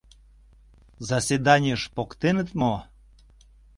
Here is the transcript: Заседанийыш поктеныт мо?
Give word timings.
Заседанийыш 1.09 1.83
поктеныт 1.95 2.49
мо? 2.59 2.73